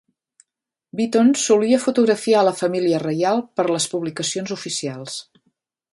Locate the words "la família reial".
2.49-3.45